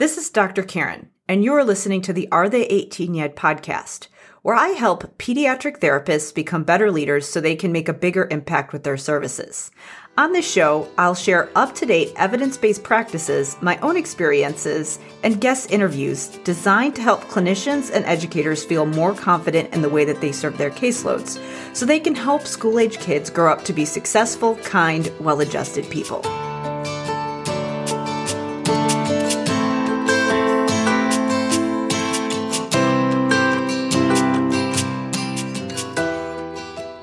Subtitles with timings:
[0.00, 0.62] This is Dr.
[0.62, 4.08] Karen, and you're listening to the Are They 18 Yet podcast,
[4.40, 8.72] where I help pediatric therapists become better leaders so they can make a bigger impact
[8.72, 9.70] with their services.
[10.16, 15.38] On this show, I'll share up to date evidence based practices, my own experiences, and
[15.38, 20.22] guest interviews designed to help clinicians and educators feel more confident in the way that
[20.22, 21.38] they serve their caseloads
[21.76, 25.84] so they can help school age kids grow up to be successful, kind, well adjusted
[25.90, 26.22] people.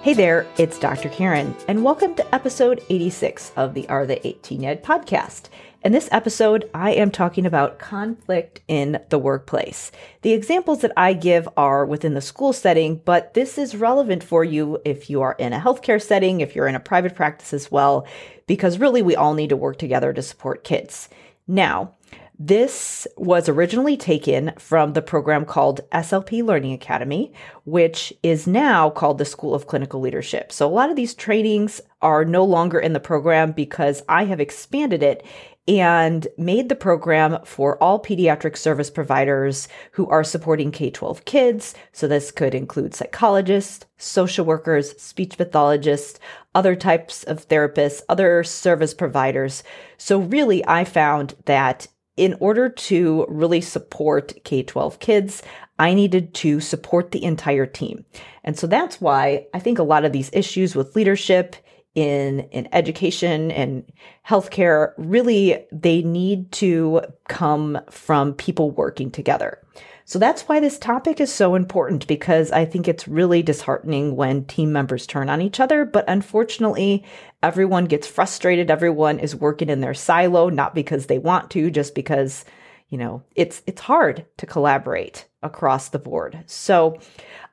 [0.07, 1.09] Hey there, it's Dr.
[1.09, 5.49] Karen, and welcome to episode 86 of the Are They 18 Yet podcast.
[5.83, 9.91] In this episode, I am talking about conflict in the workplace.
[10.21, 14.45] The examples that I give are within the school setting, but this is relevant for
[14.45, 17.69] you if you are in a healthcare setting, if you're in a private practice as
[17.69, 18.08] well,
[18.45, 21.09] because really we all need to work together to support kids.
[21.49, 21.97] Now,
[22.40, 27.34] this was originally taken from the program called SLP Learning Academy,
[27.66, 30.52] which is now called the School of Clinical Leadership.
[30.52, 34.39] So a lot of these trainings are no longer in the program because I have
[34.39, 35.26] expanded it
[35.67, 41.73] and made the program for all pediatric service providers who are supporting K 12 kids.
[41.92, 46.20] So, this could include psychologists, social workers, speech pathologists,
[46.56, 49.61] other types of therapists, other service providers.
[49.98, 51.88] So, really, I found that
[52.18, 55.44] in order to really support K 12 kids,
[55.80, 58.04] I needed to support the entire team.
[58.44, 61.56] And so that's why I think a lot of these issues with leadership
[61.94, 63.84] in, in education and
[64.28, 69.60] healthcare really they need to come from people working together.
[70.08, 74.45] So that's why this topic is so important because I think it's really disheartening when
[74.45, 75.83] team members turn on each other.
[75.83, 77.03] But unfortunately,
[77.44, 78.72] everyone gets frustrated.
[78.72, 82.45] Everyone is working in their silo, not because they want to, just because,
[82.88, 86.42] you know, it's, it's hard to collaborate across the board.
[86.45, 86.97] So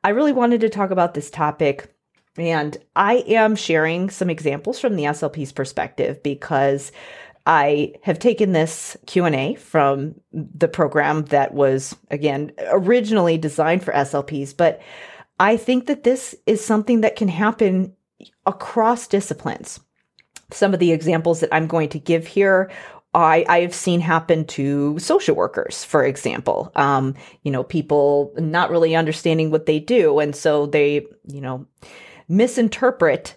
[0.05, 1.93] I really wanted to talk about this topic.
[2.37, 6.93] And I am sharing some examples from the SLP's perspective because
[7.47, 14.57] I have taken this Q&A from the program that was again originally designed for SLPs,
[14.57, 14.81] but
[15.39, 17.93] I think that this is something that can happen
[18.47, 19.81] across disciplines.
[20.51, 22.71] Some of the examples that I'm going to give here
[23.15, 26.73] I, I have seen happen to social workers, for example.
[26.75, 30.19] Um, you know, people not really understanding what they do.
[30.19, 31.67] And so they, you know,
[32.29, 33.37] misinterpret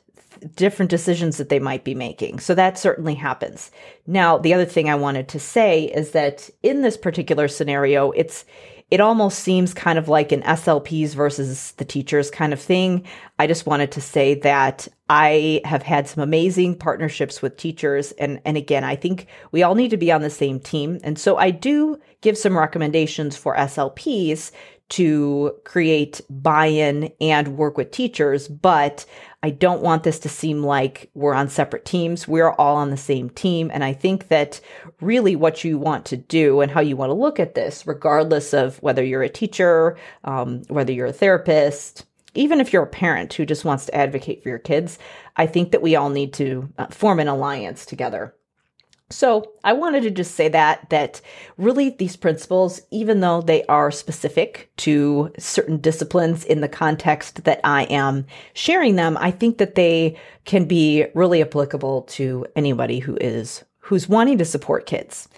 [0.55, 2.39] different decisions that they might be making.
[2.39, 3.71] So that certainly happens.
[4.05, 8.45] Now, the other thing I wanted to say is that in this particular scenario, it's
[8.89, 13.05] it almost seems kind of like an SLPs versus the teachers kind of thing.
[13.37, 18.13] I just wanted to say that I have had some amazing partnerships with teachers.
[18.13, 20.99] And, and again, I think we all need to be on the same team.
[21.03, 24.51] And so I do give some recommendations for SLPs
[24.89, 29.05] to create buy in and work with teachers, but
[29.47, 32.27] I don't want this to seem like we're on separate teams.
[32.27, 33.71] We're all on the same team.
[33.73, 34.59] And I think that
[34.99, 38.53] really what you want to do and how you want to look at this, regardless
[38.53, 42.05] of whether you're a teacher, um, whether you're a therapist,
[42.35, 44.99] even if you're a parent who just wants to advocate for your kids,
[45.37, 48.35] I think that we all need to uh, form an alliance together.
[49.09, 51.21] So I wanted to just say that, that
[51.57, 57.61] really these principles, even though they are specific to certain disciplines in the context that
[57.63, 63.17] I am sharing them, I think that they can be really applicable to anybody who
[63.21, 65.29] is, who's wanting to support kids.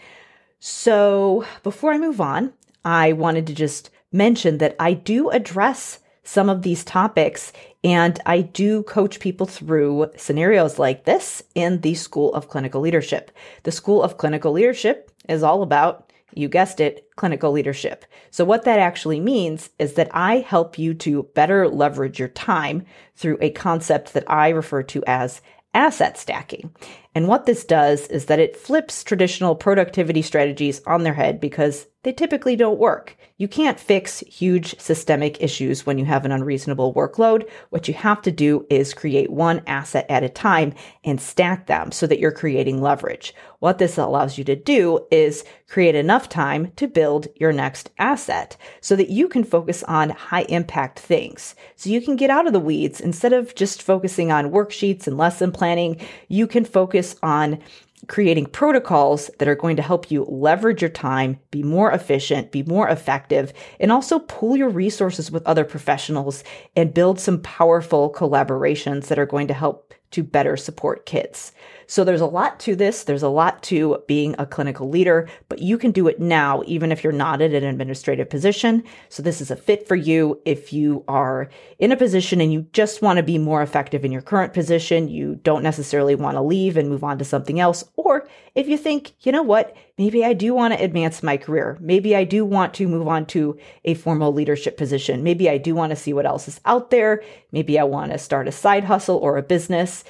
[0.60, 2.54] So before I move on,
[2.84, 6.00] I wanted to just mention that I do address
[6.30, 7.52] some of these topics.
[7.84, 13.32] And I do coach people through scenarios like this in the School of Clinical Leadership.
[13.64, 18.06] The School of Clinical Leadership is all about, you guessed it, clinical leadership.
[18.30, 22.86] So, what that actually means is that I help you to better leverage your time
[23.16, 25.42] through a concept that I refer to as
[25.74, 26.72] asset stacking.
[27.20, 31.86] And what this does is that it flips traditional productivity strategies on their head because
[32.04, 33.18] they typically don't work.
[33.36, 37.50] You can't fix huge systemic issues when you have an unreasonable workload.
[37.72, 40.74] What you have to do is create one asset at a time
[41.04, 43.34] and stack them so that you're creating leverage.
[43.60, 48.56] What this allows you to do is create enough time to build your next asset
[48.80, 51.54] so that you can focus on high impact things.
[51.76, 55.18] So you can get out of the weeds instead of just focusing on worksheets and
[55.18, 56.00] lesson planning.
[56.30, 57.60] You can focus on
[58.08, 62.64] creating protocols that are going to help you leverage your time, be more efficient, be
[62.64, 66.44] more effective, and also pool your resources with other professionals
[66.76, 71.52] and build some powerful collaborations that are going to help to better support kids.
[71.90, 73.04] So there's a lot to this.
[73.04, 76.92] There's a lot to being a clinical leader, but you can do it now, even
[76.92, 78.84] if you're not in an administrative position.
[79.10, 81.50] So this is a fit for you if you are
[81.80, 85.08] in a position and you just want to be more effective in your current position.
[85.08, 87.84] You don't necessarily want to leave and move on to something else.
[87.96, 91.76] Or if you think, you know what, maybe I do want to advance my career.
[91.82, 95.24] Maybe I do want to move on to a formal leadership position.
[95.24, 97.24] Maybe I do want to see what else is out there.
[97.52, 100.04] Maybe I want to start a side hustle or a business.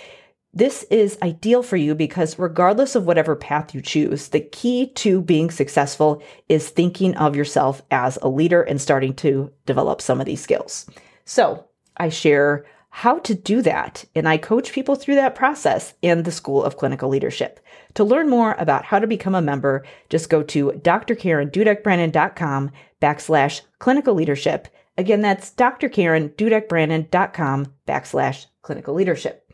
[0.51, 5.21] This is ideal for you because regardless of whatever path you choose, the key to
[5.21, 10.25] being successful is thinking of yourself as a leader and starting to develop some of
[10.25, 10.89] these skills.
[11.23, 11.65] So
[11.97, 16.31] I share how to do that, and I coach people through that process in the
[16.31, 17.59] School of Clinical Leadership.
[17.93, 24.15] To learn more about how to become a member, just go to drkarendudekbrannan.com backslash clinical
[24.15, 24.67] leadership.
[24.97, 29.45] Again, that's drkarendudekbrannan.com backslash clinical leadership.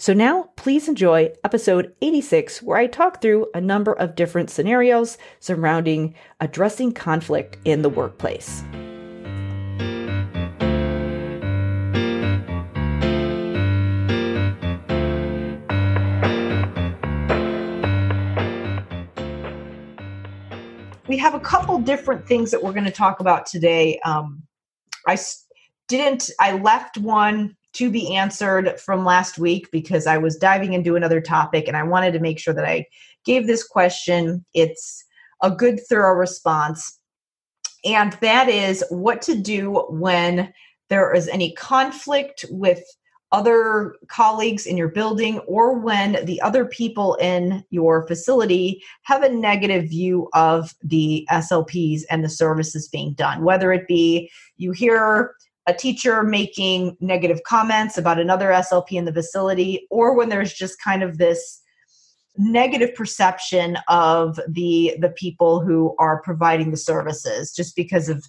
[0.00, 5.18] So now please enjoy episode 86, where I talk through a number of different scenarios
[5.40, 8.62] surrounding addressing conflict in the workplace.
[21.08, 23.98] we have a couple different things that we're going to talk about today.
[24.04, 24.42] Um,
[25.06, 25.18] I
[25.88, 30.96] didn't, I left one to be answered from last week because I was diving into
[30.96, 32.86] another topic and I wanted to make sure that I
[33.24, 35.04] gave this question it's
[35.42, 36.98] a good, thorough response.
[37.84, 40.52] And that is what to do when
[40.88, 42.82] there is any conflict with
[43.30, 49.28] other colleagues in your building or when the other people in your facility have a
[49.28, 55.34] negative view of the SLPs and the services being done, whether it be you hear
[55.68, 60.82] a teacher making negative comments about another SLP in the facility, or when there's just
[60.82, 61.62] kind of this
[62.38, 68.24] negative perception of the the people who are providing the services just because of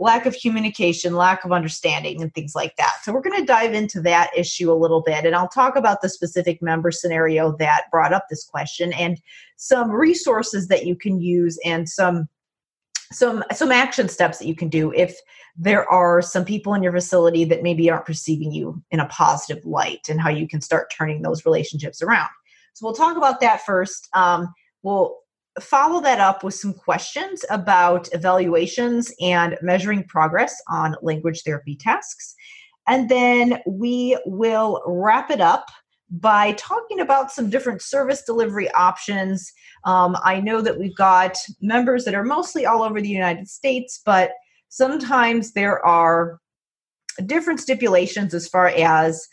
[0.00, 2.94] lack of communication, lack of understanding, and things like that.
[3.02, 6.00] So, we're going to dive into that issue a little bit, and I'll talk about
[6.00, 9.20] the specific member scenario that brought up this question and
[9.56, 12.28] some resources that you can use and some
[13.12, 15.16] some some action steps that you can do if
[15.56, 19.64] there are some people in your facility that maybe aren't perceiving you in a positive
[19.64, 22.28] light and how you can start turning those relationships around
[22.74, 24.52] so we'll talk about that first um,
[24.82, 25.16] we'll
[25.60, 32.34] follow that up with some questions about evaluations and measuring progress on language therapy tasks.
[32.86, 35.66] And then we will wrap it up
[36.10, 39.52] by talking about some different service delivery options.
[39.84, 44.00] Um, I know that we've got members that are mostly all over the United States,
[44.04, 44.32] but
[44.68, 46.40] sometimes there are
[47.26, 49.28] different stipulations as far as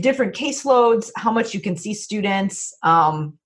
[0.00, 2.74] different caseloads, how much you can see students.
[2.82, 3.38] Um,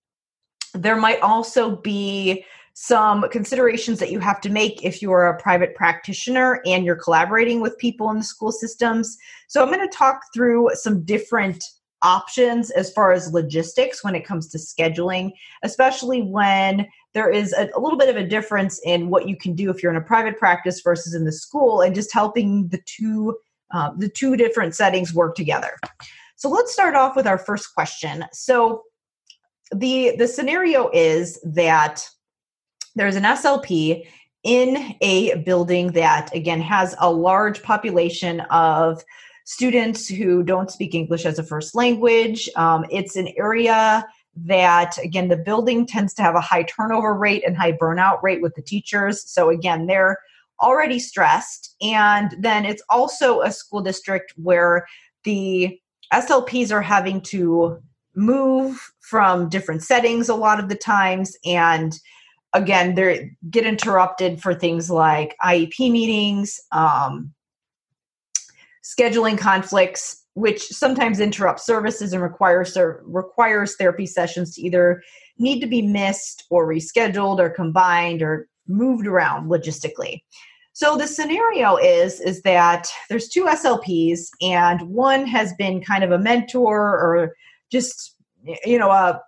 [0.74, 2.44] there might also be
[2.74, 7.60] some considerations that you have to make if you're a private practitioner and you're collaborating
[7.60, 9.16] with people in the school systems.
[9.46, 11.64] So, I'm going to talk through some different
[12.04, 17.68] options as far as logistics when it comes to scheduling, especially when there is a,
[17.74, 20.04] a, little bit of a difference in what you can do if you're in a
[20.04, 23.36] private practice versus in the school, and just helping the two
[23.72, 25.76] uh, the two different settings work together.
[26.36, 28.24] So let's start off with our first question.
[28.32, 28.82] So
[29.74, 32.08] the the scenario is that
[32.94, 34.06] there's an SLP
[34.44, 39.02] in a building that again has a large population of
[39.44, 42.48] students who don't speak English as a first language.
[42.56, 47.44] Um, it's an area that again the building tends to have a high turnover rate
[47.46, 49.30] and high burnout rate with the teachers.
[49.30, 50.18] So again, they're
[50.60, 54.86] already stressed, and then it's also a school district where
[55.24, 55.78] the
[56.12, 57.80] SLPs are having to
[58.14, 61.98] move from different settings a lot of the times and
[62.52, 67.32] again they get interrupted for things like iep meetings um,
[68.84, 75.02] scheduling conflicts which sometimes interrupt services and requires requires therapy sessions to either
[75.38, 80.20] need to be missed or rescheduled or combined or moved around logistically.
[80.72, 86.10] So the scenario is is that there's two slps and one has been kind of
[86.10, 87.32] a mentor or
[87.70, 88.16] just
[88.64, 89.20] you know a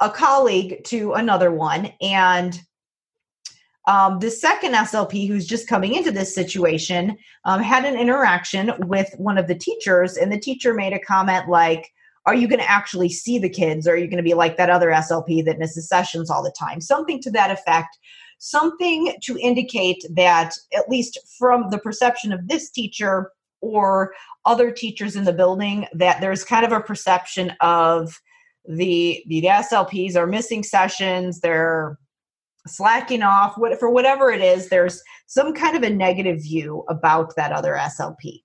[0.00, 1.92] a colleague to another one.
[2.00, 2.60] And
[3.86, 9.12] um, the second slp who's just coming into this situation um, had an interaction with
[9.18, 11.90] one of the teachers and the teacher made a comment like
[12.26, 13.86] are you going to actually see the kids?
[13.86, 16.54] Or are you going to be like that other slp that misses sessions all the
[16.56, 16.80] time?
[16.80, 17.98] Something to that effect.
[18.38, 24.12] Something to indicate that at least from the perception of this teacher or
[24.44, 28.20] other teachers in the building that there's kind of a perception of
[28.68, 31.98] the the slps are missing sessions they're
[32.66, 37.34] slacking off what for whatever it is there's some kind of a negative view about
[37.36, 38.40] that other slp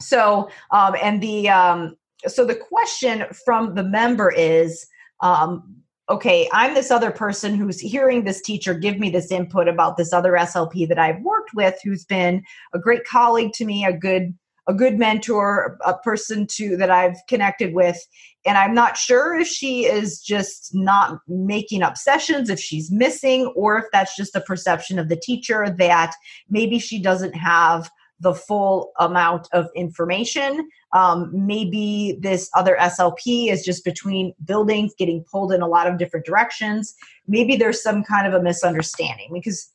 [0.00, 4.86] so um, and the um, so the question from the member is
[5.20, 5.76] um,
[6.08, 10.12] okay i'm this other person who's hearing this teacher give me this input about this
[10.12, 12.42] other slp that i've worked with who's been
[12.72, 14.34] a great colleague to me a good
[14.68, 17.98] a good mentor a person to that i've connected with
[18.48, 23.46] and i'm not sure if she is just not making up sessions if she's missing
[23.54, 26.14] or if that's just a perception of the teacher that
[26.48, 27.90] maybe she doesn't have
[28.20, 30.68] the full amount of information.
[30.92, 35.98] Um, maybe this other SLP is just between buildings getting pulled in a lot of
[35.98, 36.94] different directions.
[37.26, 39.70] Maybe there's some kind of a misunderstanding because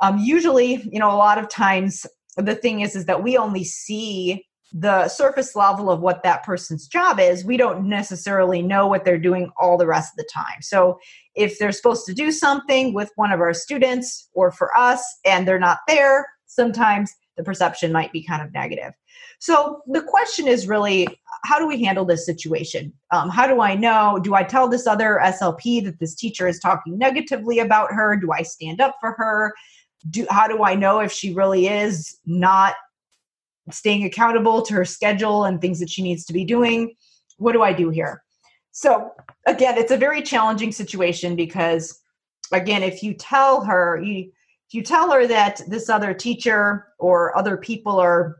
[0.00, 3.64] um, usually, you know, a lot of times the thing is is that we only
[3.64, 9.04] see the surface level of what that person's job is we don't necessarily know what
[9.04, 10.98] they're doing all the rest of the time so
[11.34, 15.48] if they're supposed to do something with one of our students or for us and
[15.48, 18.92] they're not there sometimes the perception might be kind of negative.
[19.38, 21.06] So the question is really
[21.44, 22.92] how do we handle this situation?
[23.12, 24.18] Um, how do I know?
[24.22, 28.16] Do I tell this other SLP that this teacher is talking negatively about her?
[28.16, 29.54] Do I stand up for her?
[30.10, 32.74] Do, how do I know if she really is not
[33.70, 36.94] staying accountable to her schedule and things that she needs to be doing?
[37.36, 38.22] What do I do here?
[38.72, 39.12] So,
[39.46, 42.00] again, it's a very challenging situation because,
[42.52, 44.30] again, if you tell her, you,
[44.68, 48.36] if you tell her that this other teacher or other people are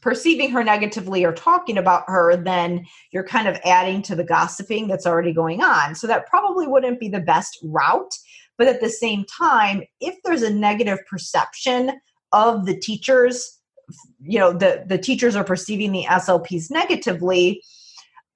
[0.00, 4.86] perceiving her negatively or talking about her, then you're kind of adding to the gossiping
[4.86, 5.94] that's already going on.
[5.94, 8.14] So that probably wouldn't be the best route.
[8.56, 12.00] But at the same time, if there's a negative perception
[12.32, 13.57] of the teachers,
[14.20, 17.62] you know, the, the teachers are perceiving the SLPs negatively,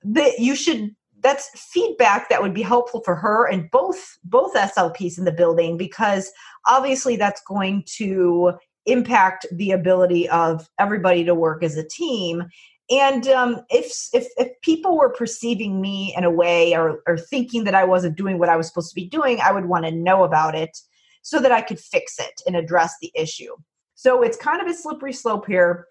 [0.04, 5.18] that you should that's feedback that would be helpful for her and both both slps
[5.18, 6.32] in the building because
[6.66, 8.52] obviously that's going to
[8.86, 12.42] impact the ability of everybody to work as a team.
[12.90, 17.64] And um, if, if if people were perceiving me in a way or, or thinking
[17.64, 19.92] that i wasn't doing what i was supposed to be doing i would want to
[19.92, 20.76] know about it
[21.22, 23.54] so that i could fix it and address the issue
[24.02, 25.86] so it's kind of a slippery slope here.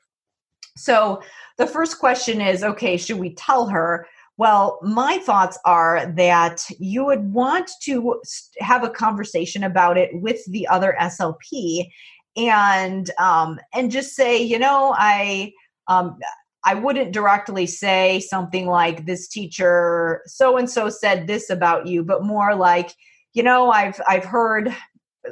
[0.75, 1.22] So
[1.58, 4.06] the first question is okay should we tell her?
[4.36, 8.22] Well, my thoughts are that you would want to
[8.60, 11.89] have a conversation about it with the other SLP
[12.36, 15.53] and um, and just say, you know, I
[15.88, 16.20] um,
[16.65, 22.03] I wouldn't directly say something like this teacher so and so said this about you,
[22.03, 22.91] but more like,
[23.34, 24.75] you know, I've I've heard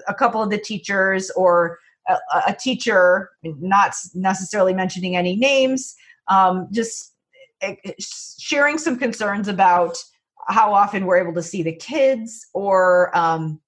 [0.08, 1.78] a couple of the teachers or
[2.48, 5.96] a, teacher, not necessarily mentioning any names,
[6.28, 7.14] um, just
[8.00, 9.98] sharing some concerns about
[10.48, 13.60] how often we're able to see the kids or um,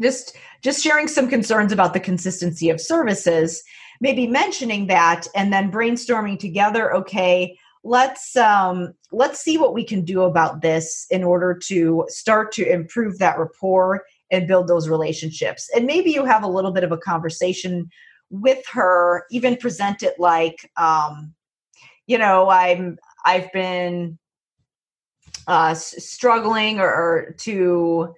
[0.00, 3.62] just just sharing some concerns about the consistency of services
[4.00, 10.04] maybe mentioning that and then brainstorming together okay let's um, let's see what we can
[10.04, 14.02] do about this in order to start to improve that rapport
[14.32, 15.70] and build those relationships.
[15.76, 17.88] And maybe you have a little bit of a conversation
[18.32, 21.34] with her even present it like um,
[22.06, 24.18] you know i'm i've been
[25.46, 28.12] uh struggling or, or to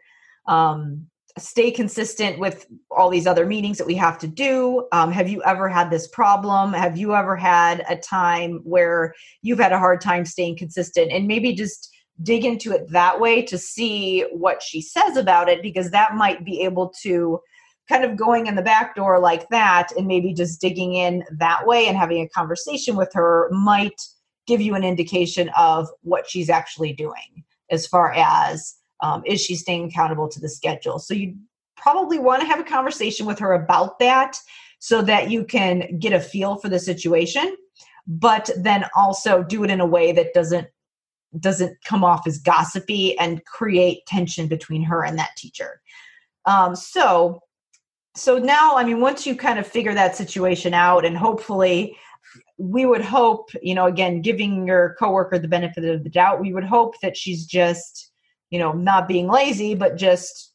[0.46, 1.06] um
[1.36, 4.86] stay consistent with all these other meetings that we have to do.
[4.92, 6.72] Um, have you ever had this problem?
[6.72, 11.10] Have you ever had a time where you've had a hard time staying consistent?
[11.10, 11.92] And maybe just
[12.22, 16.44] dig into it that way to see what she says about it because that might
[16.44, 17.40] be able to
[17.88, 21.66] kind of going in the back door like that and maybe just digging in that
[21.66, 24.00] way and having a conversation with her might
[24.46, 29.56] give you an indication of what she's actually doing as far as um, is she
[29.56, 30.98] staying accountable to the schedule?
[30.98, 31.34] So you
[31.76, 34.38] probably want to have a conversation with her about that
[34.78, 37.56] so that you can get a feel for the situation
[38.06, 40.68] but then also do it in a way that doesn't
[41.40, 45.80] doesn't come off as gossipy and create tension between her and that teacher.
[46.46, 47.40] Um, so
[48.16, 51.96] so now i mean once you kind of figure that situation out and hopefully
[52.58, 56.52] we would hope you know again giving your coworker the benefit of the doubt we
[56.52, 58.12] would hope that she's just
[58.50, 60.52] you know not being lazy but just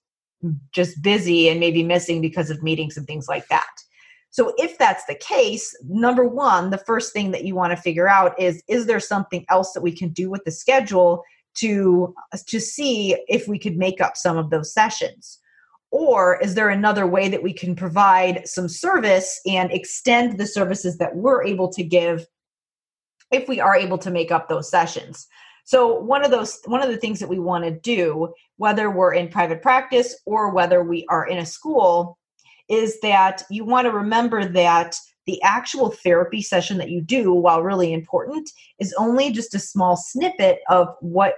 [0.72, 3.70] just busy and maybe missing because of meetings and things like that
[4.32, 8.08] so if that's the case number one the first thing that you want to figure
[8.08, 11.24] out is is there something else that we can do with the schedule
[11.56, 12.14] to
[12.48, 15.40] to see if we could make up some of those sessions
[15.92, 20.98] or is there another way that we can provide some service and extend the services
[20.98, 22.28] that we're able to give
[23.32, 25.28] if we are able to make up those sessions?
[25.66, 29.14] So one of those one of the things that we want to do, whether we're
[29.14, 32.19] in private practice or whether we are in a school,
[32.70, 34.96] is that you want to remember that
[35.26, 38.50] the actual therapy session that you do, while really important,
[38.80, 41.36] is only just a small snippet of what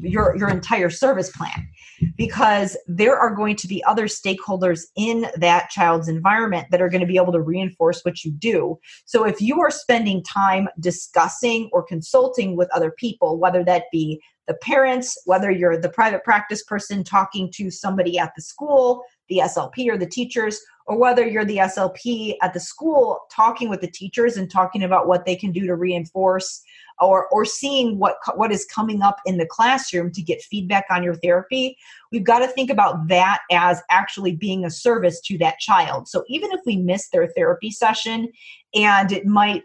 [0.00, 1.68] your your entire service plan.
[2.16, 7.00] Because there are going to be other stakeholders in that child's environment that are going
[7.00, 8.78] to be able to reinforce what you do.
[9.04, 14.20] So if you are spending time discussing or consulting with other people whether that be
[14.48, 19.38] the parents whether you're the private practice person talking to somebody at the school the
[19.38, 23.90] slp or the teachers or whether you're the slp at the school talking with the
[23.90, 26.62] teachers and talking about what they can do to reinforce
[27.00, 31.02] or or seeing what what is coming up in the classroom to get feedback on
[31.02, 31.76] your therapy
[32.12, 36.06] we've got to think about that as actually being a service to that child.
[36.06, 38.28] So even if we miss their therapy session
[38.74, 39.62] and it might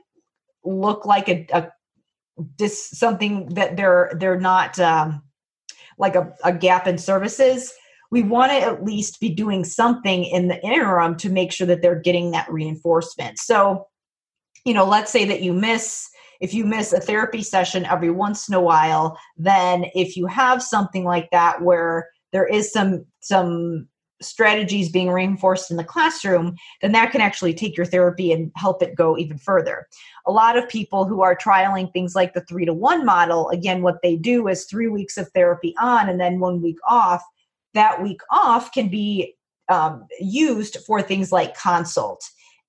[0.63, 1.69] look like a, a
[2.57, 5.23] this something that they're they're not um,
[5.97, 7.73] like a, a gap in services
[8.09, 11.81] we want to at least be doing something in the interim to make sure that
[11.81, 13.37] they're getting that reinforcement.
[13.37, 13.87] So
[14.65, 18.47] you know let's say that you miss if you miss a therapy session every once
[18.47, 23.87] in a while, then if you have something like that where there is some some
[24.21, 28.81] strategies being reinforced in the classroom, then that can actually take your therapy and help
[28.81, 29.87] it go even further.
[30.25, 33.81] A lot of people who are trialing things like the three to one model, again,
[33.81, 37.23] what they do is three weeks of therapy on and then one week off.
[37.73, 39.35] That week off can be
[39.69, 42.23] um, used for things like consult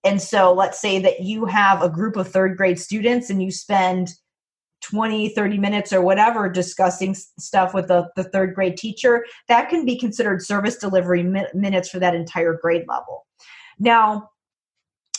[0.04, 3.50] and so let's say that you have a group of third grade students and you
[3.50, 4.14] spend
[4.82, 9.24] 20, 30 minutes or whatever discussing stuff with the, the third grade teacher.
[9.48, 13.26] That can be considered service delivery mi- minutes for that entire grade level.
[13.78, 14.30] Now,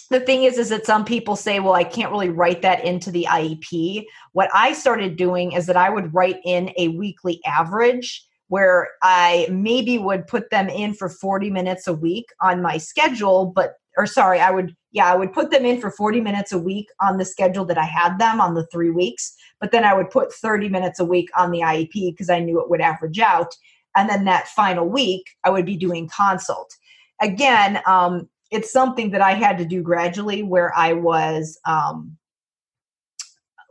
[0.09, 3.11] the thing is is that some people say well i can't really write that into
[3.11, 8.25] the iep what i started doing is that i would write in a weekly average
[8.47, 13.45] where i maybe would put them in for 40 minutes a week on my schedule
[13.45, 16.57] but or sorry, I would, yeah, I would put them in for 40 minutes a
[16.57, 19.93] week on the schedule that I had them on the three weeks, but then I
[19.93, 23.19] would put 30 minutes a week on the IEP because I knew it would average
[23.19, 23.53] out.
[23.95, 26.73] And then that final week, I would be doing consult.
[27.21, 32.17] Again, um, it's something that I had to do gradually where I was um,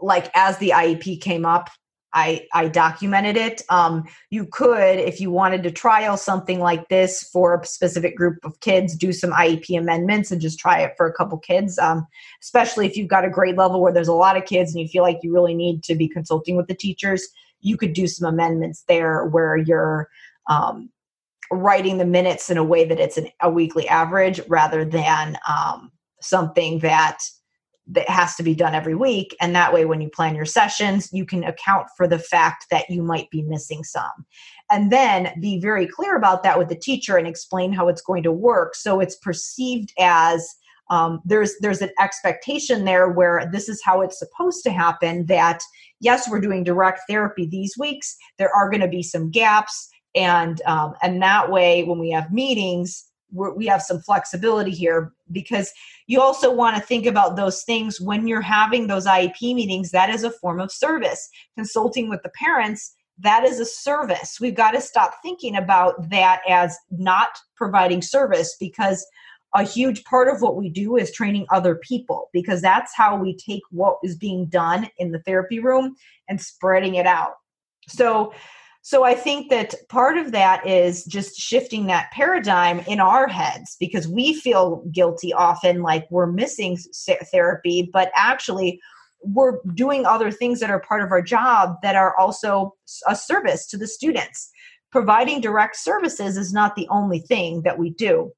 [0.01, 1.71] like, as the IEP came up,
[2.15, 3.63] I, I documented it.
[3.69, 8.39] Um, you could, if you wanted to trial something like this for a specific group
[8.45, 11.79] of kids, do some IEP amendments and just try it for a couple kids.
[11.79, 12.07] Um,
[12.43, 14.89] especially if you've got a grade level where there's a lot of kids and you
[14.89, 17.29] feel like you really need to be consulting with the teachers,
[17.61, 20.09] you could do some amendments there where you're
[20.49, 20.91] um,
[21.51, 25.91] writing the minutes in a way that it's an, a weekly average rather than um,
[26.21, 27.19] something that
[27.91, 29.35] that has to be done every week.
[29.41, 32.89] And that way when you plan your sessions you can account for the fact that
[32.91, 34.27] you might be missing some.
[34.71, 38.23] And then be very clear about that with the teacher and explain how it's going
[38.25, 38.75] to work.
[38.75, 40.55] So it's perceived as
[40.91, 45.61] um, there's there's an expectation there where this is how it's supposed to happen that
[46.01, 48.17] yes we're doing direct therapy these weeks.
[48.39, 49.89] There are going to be some gaps.
[50.15, 55.71] And um, and that way when we have meetings we have some flexibility here because
[56.09, 59.91] you also want to think about those things when you're having those IEP meetings.
[59.93, 61.29] That is a form of service.
[61.55, 64.39] Consulting with the parents, that is a service.
[64.41, 69.07] We've got to stop thinking about that as not providing service because
[69.55, 73.37] a huge part of what we do is training other people because that's how we
[73.37, 75.95] take what is being done in the therapy room
[76.29, 77.33] and spreading it out.
[77.87, 78.33] So,
[78.83, 83.77] so I think that part of that is just shifting that paradigm in our heads
[83.79, 86.79] because we feel guilty often like we're missing
[87.31, 88.81] therapy, but actually
[89.23, 92.75] we're doing other things that are part of our job that are also
[93.07, 94.51] a service to the students.
[94.91, 98.33] Providing direct services is not the only thing that we do.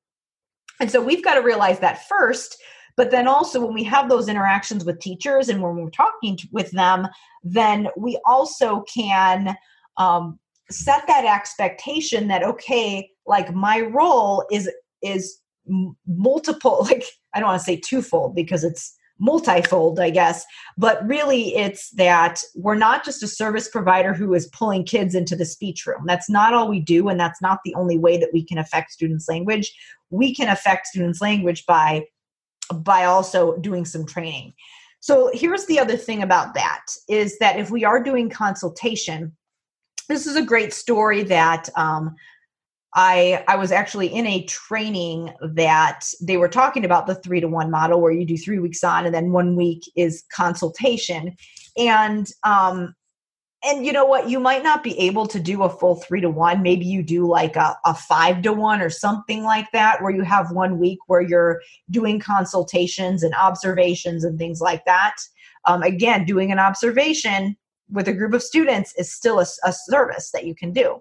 [0.80, 2.56] And so we've got to realize that first
[2.96, 6.70] but then also when we have those interactions with teachers and when we're talking with
[6.72, 7.06] them
[7.44, 9.56] then we also can
[9.96, 10.38] um,
[10.70, 14.70] set that expectation that okay like my role is
[15.02, 15.38] is
[16.06, 20.46] multiple like i don't want to say twofold because it's multifold i guess
[20.80, 25.36] but really it's that we're not just a service provider who is pulling kids into
[25.36, 26.04] the speech room.
[26.06, 28.92] That's not all we do and that's not the only way that we can affect
[28.92, 29.70] students language.
[30.08, 32.06] We can affect students language by
[32.72, 34.54] by also doing some training.
[35.00, 39.36] So here's the other thing about that is that if we are doing consultation
[40.10, 42.16] this is a great story that um,
[42.94, 47.48] I I was actually in a training that they were talking about the three to
[47.48, 51.36] one model where you do three weeks on and then one week is consultation.
[51.76, 52.94] And um,
[53.62, 54.28] and you know what?
[54.28, 57.26] You might not be able to do a full three to one maybe you do
[57.26, 60.98] like a, a five to one or something like that where you have one week
[61.06, 65.14] where you're doing consultations and observations and things like that.
[65.66, 67.54] Um, again doing an observation
[67.90, 71.00] with a group of students is still a, a service that you can do.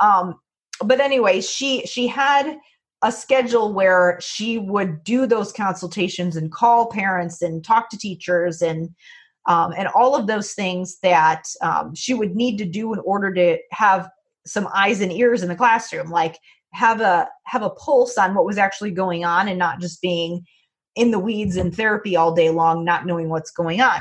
[0.00, 0.38] Um,
[0.80, 2.58] but anyway she she had
[3.02, 8.62] a schedule where she would do those consultations and call parents and talk to teachers
[8.62, 8.90] and
[9.46, 13.32] um, and all of those things that um, she would need to do in order
[13.32, 14.08] to have
[14.44, 16.38] some eyes and ears in the classroom like
[16.72, 20.44] have a have a pulse on what was actually going on and not just being
[20.94, 24.00] in the weeds in therapy all day long not knowing what's going on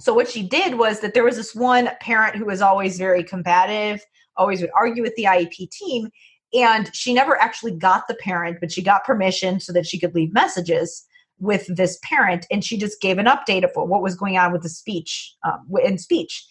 [0.00, 3.22] so what she did was that there was this one parent who was always very
[3.22, 4.04] combative
[4.36, 6.10] always would argue with the iep team
[6.54, 10.14] and she never actually got the parent but she got permission so that she could
[10.14, 11.04] leave messages
[11.40, 14.62] with this parent and she just gave an update of what was going on with
[14.62, 16.46] the speech um, in speech.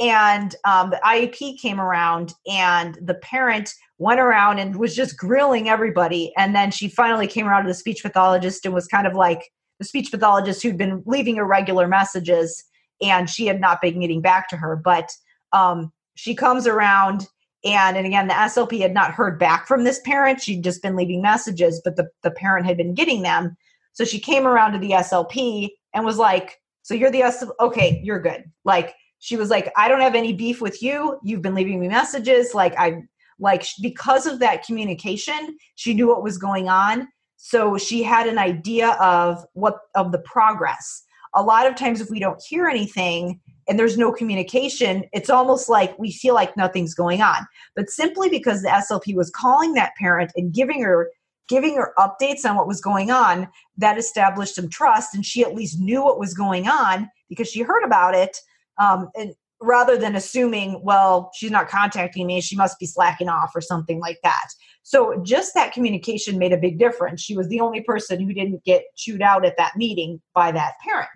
[0.00, 5.68] And um, the iep came around and the parent went around and was just grilling
[5.68, 9.14] everybody and then she finally came around to the speech pathologist and was kind of
[9.14, 12.64] like the speech pathologist who'd been leaving irregular messages
[13.02, 15.10] and she had not been getting back to her but
[15.52, 17.26] um, she comes around
[17.64, 20.96] and and again the slp had not heard back from this parent she'd just been
[20.96, 23.56] leaving messages but the, the parent had been getting them
[23.92, 27.50] so she came around to the SLP and was like, So you're the SLP?
[27.60, 28.44] Okay, you're good.
[28.64, 31.18] Like, she was like, I don't have any beef with you.
[31.22, 32.54] You've been leaving me messages.
[32.54, 33.02] Like, I,
[33.38, 37.08] like, because of that communication, she knew what was going on.
[37.36, 41.04] So she had an idea of what, of the progress.
[41.34, 45.68] A lot of times, if we don't hear anything, and there's no communication, it's almost
[45.68, 47.46] like we feel like nothing's going on.
[47.76, 51.08] But simply because the SLP was calling that parent and giving her
[51.48, 55.54] giving her updates on what was going on, that established some trust, and she at
[55.54, 58.38] least knew what was going on because she heard about it.
[58.80, 63.52] Um, and rather than assuming, well, she's not contacting me, she must be slacking off
[63.54, 64.48] or something like that.
[64.82, 67.22] So just that communication made a big difference.
[67.22, 70.74] She was the only person who didn't get chewed out at that meeting by that
[70.84, 71.08] parent.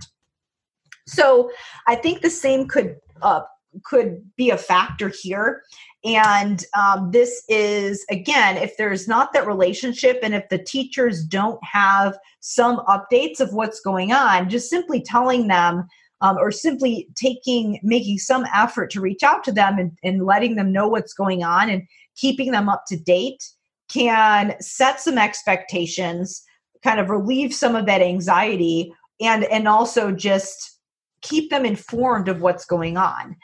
[1.07, 1.51] So
[1.87, 3.43] I think the same could uh,
[3.85, 5.63] could be a factor here
[6.07, 11.59] and um, this is, again, if there's not that relationship and if the teachers don't
[11.65, 15.89] have some updates of what's going on, just simply telling them
[16.21, 20.55] um, or simply taking, making some effort to reach out to them and, and letting
[20.55, 21.83] them know what's going on and
[22.15, 23.43] keeping them up to date
[23.89, 26.43] can set some expectations,
[26.83, 30.79] kind of relieve some of that anxiety, and, and also just
[31.23, 33.37] keep them informed of what's going on.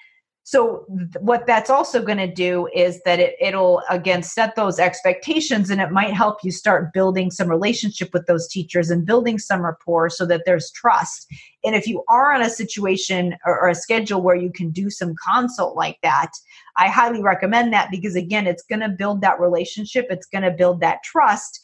[0.44, 0.84] So
[1.20, 5.80] what that's also going to do is that it, it'll again set those expectations and
[5.80, 10.10] it might help you start building some relationship with those teachers and building some rapport
[10.10, 11.26] so that there's trust.
[11.64, 14.90] And if you are on a situation or, or a schedule where you can do
[14.90, 16.32] some consult like that
[16.76, 20.50] i highly recommend that because again it's going to build that relationship it's going to
[20.50, 21.60] build that trust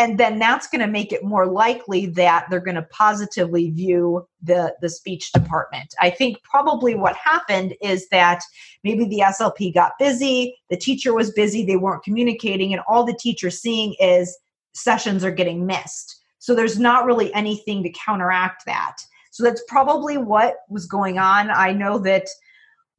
[0.00, 4.26] and then that's going to make it more likely that they're going to positively view
[4.42, 5.94] the the speech department.
[6.00, 8.42] I think probably what happened is that
[8.82, 13.18] maybe the slp got busy the teacher was busy they weren't communicating and all the
[13.20, 14.38] teacher's seeing is
[14.72, 16.22] sessions are getting missed.
[16.38, 18.96] So there's not really anything to counteract that.
[19.32, 21.50] So that's probably what was going on.
[21.50, 22.26] I know that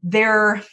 [0.03, 0.63] there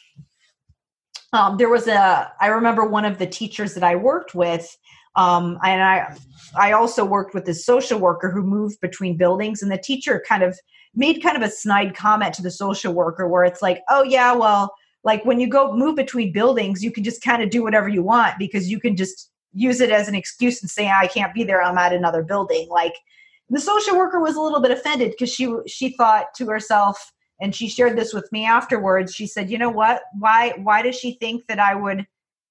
[1.33, 4.77] um, there was a i remember one of the teachers that i worked with
[5.19, 6.17] um, and I,
[6.57, 10.45] I also worked with this social worker who moved between buildings, and the teacher kind
[10.45, 10.57] of
[10.95, 14.33] made kind of a snide comment to the social worker where it's like, oh yeah,
[14.33, 17.89] well, like when you go move between buildings, you can just kind of do whatever
[17.89, 21.35] you want because you can just use it as an excuse and say I can't
[21.35, 21.63] be there.
[21.63, 22.69] I'm at another building.
[22.69, 22.95] Like
[23.51, 27.55] the social worker was a little bit offended because she she thought to herself, and
[27.55, 29.15] she shared this with me afterwards.
[29.15, 30.03] She said, you know what?
[30.19, 32.07] Why why does she think that I would?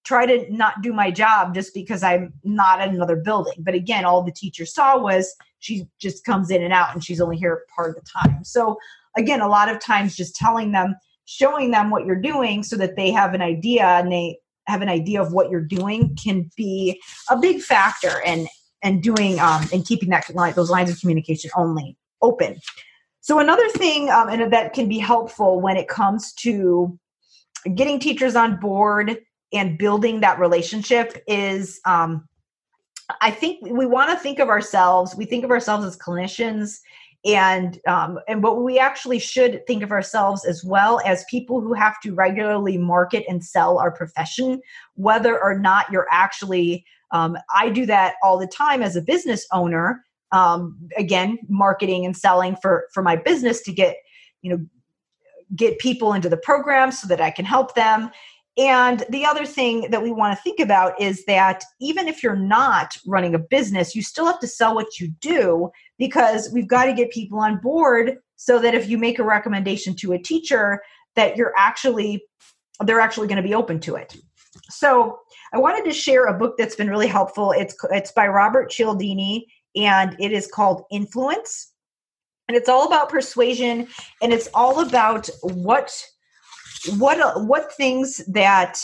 [0.08, 3.56] try to not do my job just because I'm not in another building.
[3.60, 7.20] But again, all the teacher saw was she just comes in and out and she's
[7.20, 8.44] only here part of the time.
[8.46, 8.78] So
[9.18, 10.96] again, a lot of times just telling them,
[11.26, 14.88] showing them what you're doing so that they have an idea and they have an
[14.88, 18.48] idea of what you're doing can be a big factor and
[18.84, 22.58] and doing um, and keeping that line, those lines of communication only open.
[23.28, 26.98] So another thing, um, and that can be helpful when it comes to
[27.76, 29.18] getting teachers on board
[29.52, 32.26] and building that relationship is um,
[33.20, 36.80] i think we want to think of ourselves we think of ourselves as clinicians
[37.26, 41.74] and um, and but we actually should think of ourselves as well as people who
[41.74, 44.62] have to regularly market and sell our profession
[44.96, 49.46] whether or not you're actually um, i do that all the time as a business
[49.52, 53.98] owner um, again marketing and selling for for my business to get
[54.42, 54.66] you know
[55.56, 58.12] get people into the program so that I can help them.
[58.58, 62.36] And the other thing that we want to think about is that even if you're
[62.36, 66.86] not running a business, you still have to sell what you do because we've got
[66.86, 70.82] to get people on board so that if you make a recommendation to a teacher
[71.16, 72.24] that you're actually
[72.86, 74.16] they're actually going to be open to it.
[74.70, 75.20] So,
[75.54, 77.52] I wanted to share a book that's been really helpful.
[77.52, 81.74] It's it's by Robert Cialdini and it is called Influence.
[82.48, 83.88] And it's all about persuasion
[84.22, 85.92] and it's all about what
[86.98, 88.82] what what things that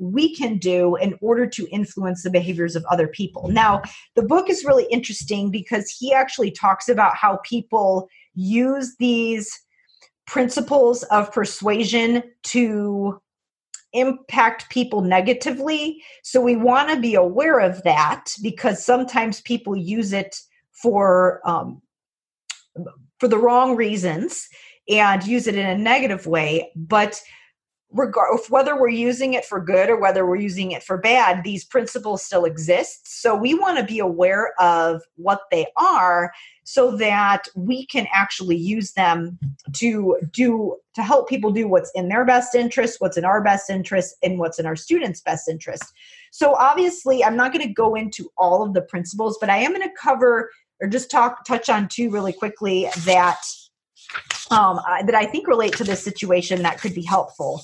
[0.00, 3.48] we can do in order to influence the behaviors of other people.
[3.48, 3.82] Now,
[4.16, 9.50] the book is really interesting because he actually talks about how people use these
[10.26, 13.20] principles of persuasion to
[13.92, 16.02] impact people negatively.
[16.22, 20.36] So we want to be aware of that because sometimes people use it
[20.70, 21.82] for um,
[23.18, 24.48] for the wrong reasons
[24.88, 26.72] and use it in a negative way.
[26.74, 27.20] But
[27.92, 31.64] regard whether we're using it for good or whether we're using it for bad these
[31.64, 36.32] principles still exist so we want to be aware of what they are
[36.64, 39.38] so that we can actually use them
[39.72, 43.68] to do to help people do what's in their best interest what's in our best
[43.68, 45.92] interest and what's in our students best interest
[46.30, 49.72] so obviously i'm not going to go into all of the principles but i am
[49.72, 50.50] going to cover
[50.80, 53.38] or just talk touch on two really quickly that
[54.50, 57.62] um, that I think relate to this situation that could be helpful.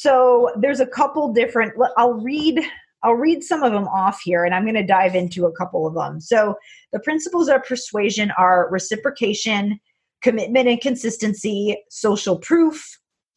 [0.00, 1.74] So there's a couple different.
[1.98, 2.58] I'll read.
[3.02, 5.86] I'll read some of them off here, and I'm going to dive into a couple
[5.86, 6.22] of them.
[6.22, 6.54] So
[6.94, 9.78] the principles of persuasion are reciprocation,
[10.22, 12.82] commitment and consistency, social proof,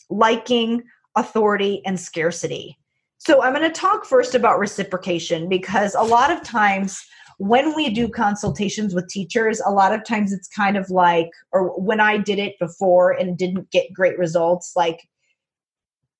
[0.09, 0.83] liking,
[1.17, 2.77] authority, and scarcity.
[3.17, 7.01] So I'm going to talk first about reciprocation because a lot of times
[7.39, 11.77] when we do consultations with teachers, a lot of times it's kind of like, or
[11.77, 15.01] when I did it before and didn't get great results, like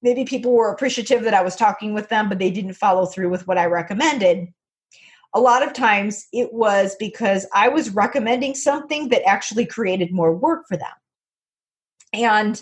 [0.04, 3.30] maybe people were appreciative that I was talking with them, but they didn't follow through
[3.30, 4.50] with what I recommended.
[5.34, 10.36] A lot of times it was because I was recommending something that actually created more
[10.36, 10.92] work for them.
[12.14, 12.62] And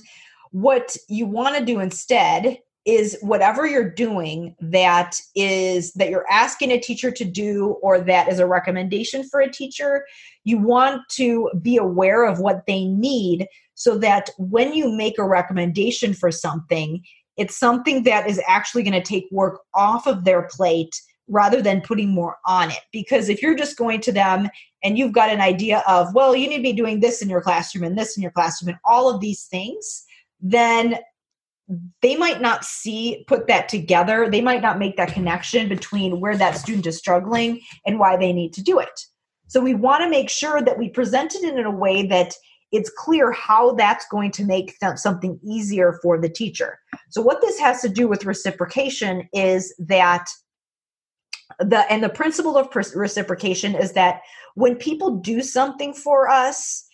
[0.52, 6.72] what you want to do instead is whatever you're doing that is that you're asking
[6.72, 10.04] a teacher to do or that is a recommendation for a teacher
[10.46, 15.24] you want to be aware of what they need so that when you make a
[15.24, 17.04] recommendation for something
[17.38, 21.82] it's something that is actually going to take work off of their plate rather than
[21.82, 22.82] putting more on it.
[22.92, 24.50] Because if you're just going to them
[24.84, 27.42] and you've got an idea of well you need to be doing this in your
[27.42, 30.04] classroom and this in your classroom and all of these things
[30.42, 30.98] then
[32.02, 34.30] they might not see put that together.
[34.30, 38.34] They might not make that connection between where that student is struggling and why they
[38.34, 39.06] need to do it.
[39.48, 42.34] So we want to make sure that we present it in a way that
[42.72, 46.80] it's clear how that's going to make something easier for the teacher.
[47.10, 50.28] So what this has to do with reciprocation is that
[51.60, 54.22] the and the principle of reciprocation is that
[54.56, 56.86] when people do something for us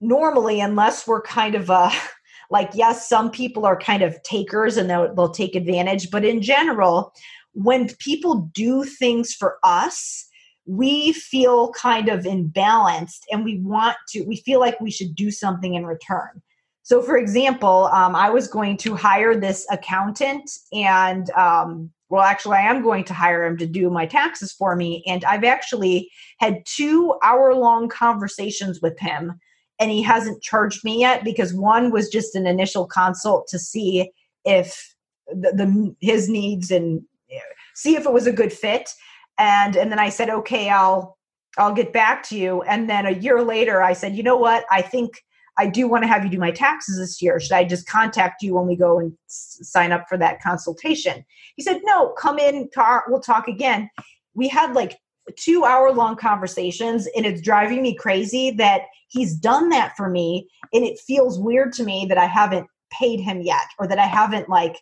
[0.00, 1.92] normally unless we're kind of uh, a
[2.50, 6.42] like yes some people are kind of takers and they'll, they'll take advantage but in
[6.42, 7.12] general
[7.52, 10.28] when people do things for us
[10.66, 15.30] we feel kind of imbalanced and we want to we feel like we should do
[15.30, 16.42] something in return.
[16.82, 22.56] So for example um, i was going to hire this accountant and um, well actually
[22.56, 25.02] i am going to hire him to do my taxes for me.
[25.06, 29.40] And i've actually had two hour long conversations with him
[29.78, 34.10] and he hasn't charged me yet because one was just an initial consult to see
[34.44, 34.94] if
[35.26, 37.02] the, the his needs and
[37.74, 38.90] see if it was a good fit
[39.40, 41.16] and and then i said okay i'll
[41.58, 42.62] i'll get back to you.
[42.62, 44.64] And then a year later i said you know what?
[44.70, 45.10] I think
[45.58, 47.40] i do want to have you do my taxes this year.
[47.40, 51.24] Should i just contact you when we go and s- sign up for that consultation?
[51.56, 53.90] He said no come in tar- we'll talk again.
[54.34, 54.98] We had like
[55.38, 60.48] two hour long conversations and it's driving me crazy that he's done that for me
[60.72, 64.06] and it feels weird to me that i haven't paid him yet or that i
[64.06, 64.76] haven't like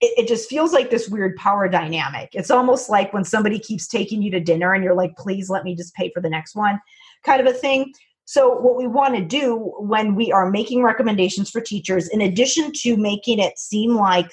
[0.00, 3.86] it, it, just feels like this weird power dynamic it's almost like when somebody keeps
[3.86, 6.54] taking you to dinner and you're like please let me just pay for the next
[6.54, 6.80] one
[7.24, 7.92] kind of a thing
[8.24, 12.72] so what we want to do when we are making recommendations for teachers in addition
[12.72, 14.30] to making it seem like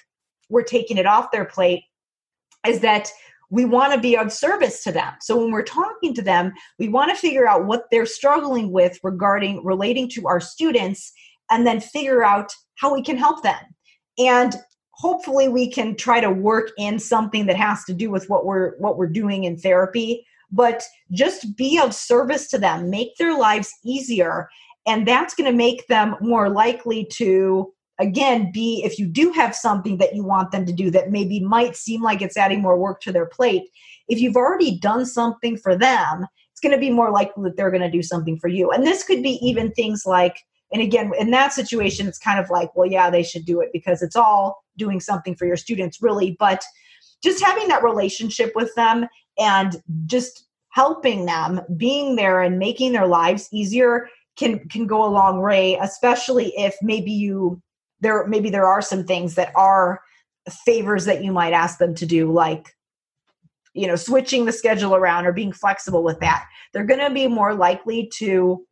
[0.49, 1.83] we're taking it off their plate
[2.67, 3.09] is that
[3.49, 5.13] we want to be of service to them.
[5.21, 8.99] So when we're talking to them, we want to figure out what they're struggling with
[9.03, 11.11] regarding relating to our students
[11.51, 13.59] and then figure out how we can help them.
[14.17, 14.55] And
[14.97, 18.75] hopefully we can try to work in something that has to do with what we're
[18.77, 23.73] what we're doing in therapy, but just be of service to them, make their lives
[23.83, 24.49] easier,
[24.85, 29.55] and that's going to make them more likely to again be if you do have
[29.55, 32.77] something that you want them to do that maybe might seem like it's adding more
[32.77, 33.63] work to their plate
[34.09, 37.69] if you've already done something for them it's going to be more likely that they're
[37.69, 38.71] going to do something for you.
[38.71, 40.37] And this could be even things like
[40.71, 43.69] and again in that situation it's kind of like well yeah they should do it
[43.73, 46.35] because it's all doing something for your students really.
[46.39, 46.63] But
[47.23, 53.07] just having that relationship with them and just helping them being there and making their
[53.07, 57.61] lives easier can can go a long way especially if maybe you
[58.01, 60.01] there maybe there are some things that are
[60.65, 62.75] favors that you might ask them to do like
[63.73, 66.45] you know switching the schedule around or being flexible with that.
[66.73, 68.65] They're going to be more likely to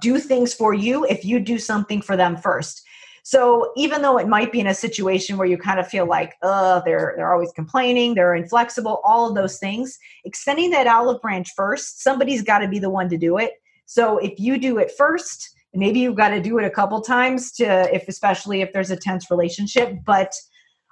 [0.00, 2.82] do things for you if you do something for them first.
[3.22, 6.34] So even though it might be in a situation where you kind of feel like
[6.42, 11.52] uh they're they're always complaining they're inflexible all of those things extending that olive branch
[11.56, 13.54] first somebody's got to be the one to do it.
[13.86, 17.52] So if you do it first maybe you've got to do it a couple times
[17.52, 20.32] to if especially if there's a tense relationship but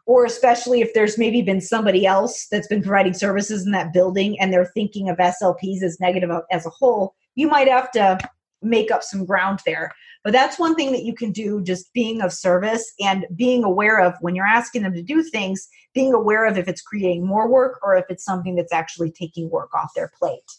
[0.07, 4.39] or especially if there's maybe been somebody else that's been providing services in that building
[4.41, 8.19] and they're thinking of SLPs as negative as a whole, you might have to
[8.65, 9.93] make up some ground there.
[10.25, 14.01] But that's one thing that you can do just being of service and being aware
[14.01, 17.49] of when you're asking them to do things, being aware of if it's creating more
[17.49, 20.51] work or if it's something that's actually taking work off their plate.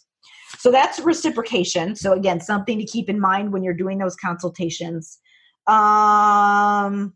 [0.59, 1.95] So that's reciprocation.
[1.95, 5.19] So again, something to keep in mind when you're doing those consultations.
[5.67, 7.13] Um,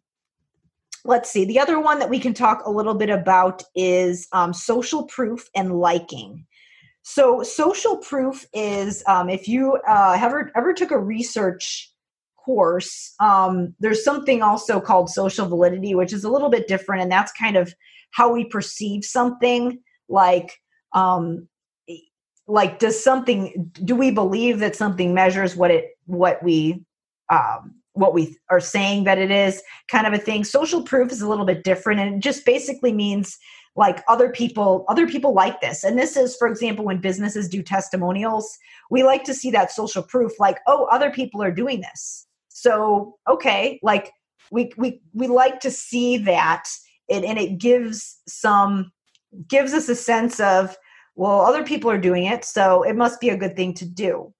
[1.06, 1.46] let's see.
[1.46, 5.48] The other one that we can talk a little bit about is um, social proof
[5.56, 6.46] and liking.
[7.12, 11.92] So social proof is um, if you uh, ever ever took a research
[12.38, 17.12] course, um, there's something also called social validity, which is a little bit different, and
[17.12, 17.74] that's kind of
[18.12, 19.80] how we perceive something.
[20.08, 20.52] Like,
[20.94, 21.48] um,
[22.46, 23.72] like does something?
[23.84, 26.86] Do we believe that something measures what it what we
[27.32, 29.64] um, what we are saying that it is?
[29.88, 30.44] Kind of a thing.
[30.44, 33.36] Social proof is a little bit different, and it just basically means
[33.80, 35.86] like other people other people like this.
[35.86, 38.58] And this is for example when businesses do testimonials
[38.92, 42.28] we like to see that social proof like oh other people are doing this.
[42.50, 44.12] So okay like
[44.52, 46.66] we we we like to see that
[47.10, 48.92] and it gives some
[49.48, 50.76] gives us a sense of
[51.16, 54.34] well other people are doing it so it must be a good thing to do.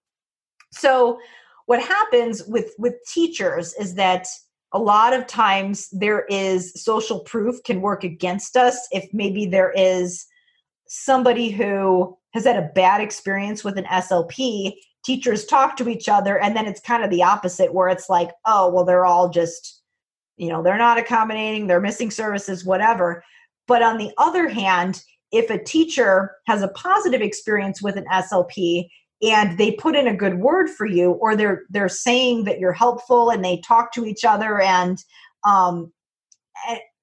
[0.74, 1.18] So
[1.66, 4.28] what happens with with teachers is that
[4.72, 9.72] a lot of times there is social proof can work against us if maybe there
[9.72, 10.26] is
[10.88, 16.40] somebody who has had a bad experience with an SLP teachers talk to each other
[16.40, 19.82] and then it's kind of the opposite where it's like oh well they're all just
[20.38, 23.24] you know they're not accommodating they're missing services whatever.
[23.68, 28.90] But on the other hand if a teacher has a positive experience with an slp
[29.22, 32.74] and they put in a good word for you or they're they're saying that you're
[32.74, 35.04] helpful and they talk to each other and
[35.46, 35.92] um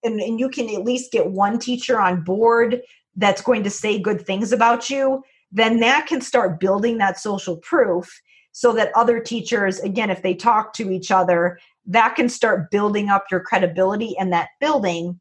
[0.05, 2.81] and, and you can at least get one teacher on board
[3.17, 7.57] that's going to say good things about you then that can start building that social
[7.59, 8.21] proof
[8.53, 13.09] so that other teachers again if they talk to each other that can start building
[13.09, 15.21] up your credibility in that building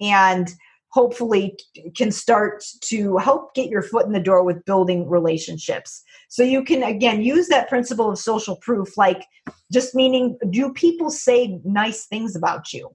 [0.00, 0.52] and
[0.88, 1.58] hopefully
[1.96, 6.64] can start to help get your foot in the door with building relationships so you
[6.64, 9.24] can again use that principle of social proof like
[9.72, 12.90] just meaning do people say nice things about you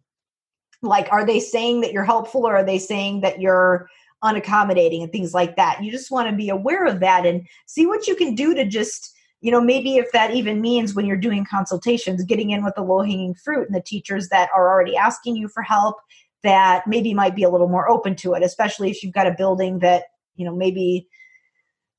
[0.82, 3.88] like are they saying that you're helpful or are they saying that you're
[4.24, 5.84] unaccommodating and things like that.
[5.84, 8.66] You just want to be aware of that and see what you can do to
[8.66, 12.76] just, you know, maybe if that even means when you're doing consultations, getting in with
[12.76, 15.98] the low hanging fruit and the teachers that are already asking you for help
[16.44, 19.36] that maybe might be a little more open to it, especially if you've got a
[19.38, 21.08] building that, you know, maybe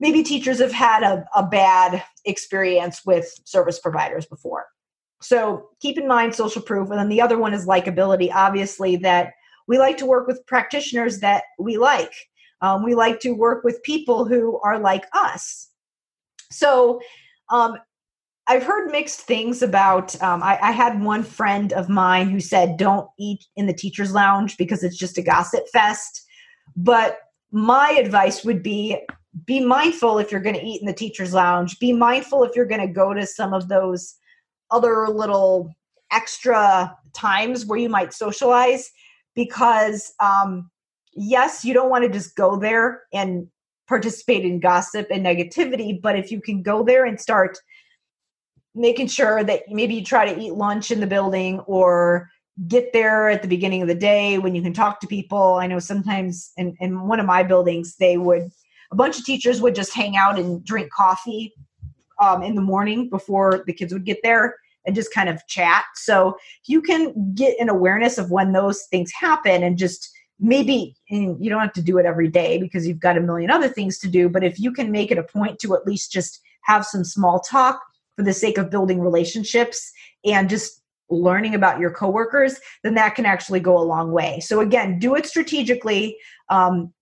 [0.01, 4.67] maybe teachers have had a, a bad experience with service providers before.
[5.23, 6.89] So keep in mind social proof.
[6.91, 8.33] And then the other one is likability.
[8.35, 9.35] Obviously, that
[9.69, 12.13] we like to work with practitioners that we like.
[12.63, 15.69] Um, we like to work with people who are like us.
[16.51, 17.01] So,
[17.51, 17.77] um,
[18.47, 20.21] I've heard mixed things about.
[20.21, 24.13] Um, I, I, had one friend of mine who said, "Don't eat in the teachers'
[24.13, 26.25] lounge because it's just a gossip fest."
[26.75, 27.19] But
[27.53, 28.99] my advice would be:
[29.47, 31.79] be mindful if you're going to eat in the teachers' lounge.
[31.79, 34.17] Be mindful if you're going to go to some of those
[34.71, 35.73] other little
[36.11, 38.91] extra times where you might socialize
[39.35, 40.71] because um,
[41.15, 43.47] yes, you don't want to just go there and
[43.89, 47.59] participate in gossip and negativity, but if you can go there and start
[48.75, 52.29] making sure that maybe you try to eat lunch in the building or
[52.69, 55.55] get there at the beginning of the day when you can talk to people.
[55.55, 58.51] I know sometimes in, in one of my buildings, they would,
[58.93, 61.53] a bunch of teachers would just hang out and drink coffee
[62.21, 65.85] um, in the morning before the kids would get there and just kind of chat.
[65.95, 66.37] So
[66.67, 70.11] you can get an awareness of when those things happen and just
[70.41, 73.69] maybe you don't have to do it every day because you've got a million other
[73.69, 76.41] things to do but if you can make it a point to at least just
[76.63, 77.81] have some small talk
[78.17, 79.93] for the sake of building relationships
[80.25, 84.61] and just learning about your coworkers then that can actually go a long way so
[84.61, 86.17] again do it strategically
[86.49, 86.93] um,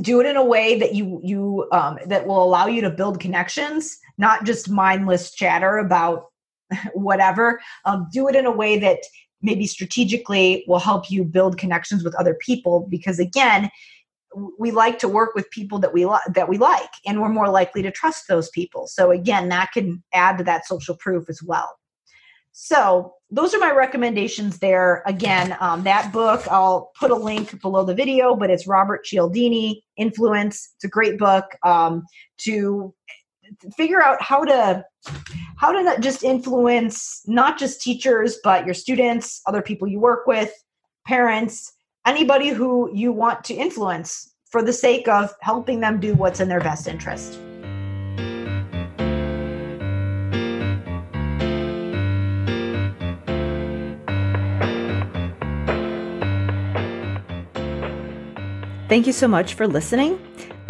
[0.00, 3.20] do it in a way that you you um, that will allow you to build
[3.20, 6.26] connections not just mindless chatter about
[6.94, 7.60] whatever.
[7.84, 9.00] Um, do it in a way that
[9.42, 13.70] maybe strategically will help you build connections with other people because again
[14.58, 17.48] we like to work with people that we li- that we like and we're more
[17.48, 18.86] likely to trust those people.
[18.86, 21.76] So again that can add to that social proof as well.
[22.52, 25.02] So those are my recommendations there.
[25.06, 29.82] Again um, that book i'll put a link below the video but it's robert cialdini
[29.96, 30.74] influence.
[30.76, 32.04] It's a great book um,
[32.38, 32.94] to
[33.76, 34.84] figure out how to
[35.56, 40.26] how to not just influence not just teachers but your students other people you work
[40.26, 40.52] with
[41.06, 41.72] parents
[42.06, 46.48] anybody who you want to influence for the sake of helping them do what's in
[46.48, 47.38] their best interest
[58.96, 60.18] Thank you so much for listening.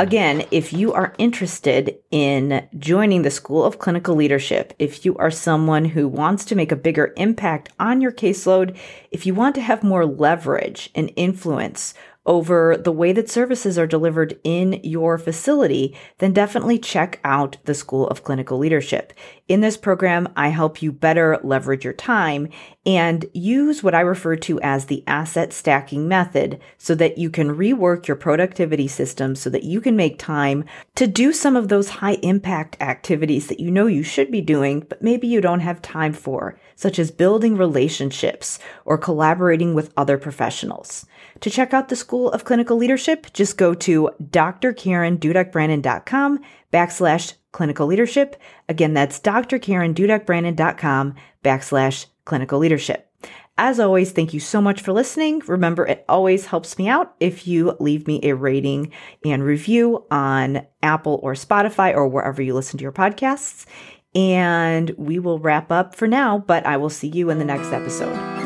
[0.00, 5.30] Again, if you are interested in joining the School of Clinical Leadership, if you are
[5.30, 8.76] someone who wants to make a bigger impact on your caseload,
[9.12, 11.94] if you want to have more leverage and influence
[12.26, 17.74] over the way that services are delivered in your facility, then definitely check out the
[17.74, 19.12] School of Clinical Leadership.
[19.48, 22.48] In this program, I help you better leverage your time
[22.84, 27.56] and use what I refer to as the asset stacking method so that you can
[27.56, 30.64] rework your productivity system so that you can make time
[30.96, 34.80] to do some of those high impact activities that you know you should be doing,
[34.80, 40.18] but maybe you don't have time for, such as building relationships or collaborating with other
[40.18, 41.06] professionals.
[41.40, 46.40] To check out the School of Clinical Leadership, just go to drkarendudekbrannan.com
[46.72, 48.36] backslash clinical leadership.
[48.68, 51.14] Again, that's drkarendudekbrannan.com
[51.44, 53.06] backslash clinical leadership.
[53.58, 55.40] As always, thank you so much for listening.
[55.46, 58.92] Remember, it always helps me out if you leave me a rating
[59.24, 63.64] and review on Apple or Spotify or wherever you listen to your podcasts.
[64.14, 67.68] And we will wrap up for now, but I will see you in the next
[67.68, 68.45] episode.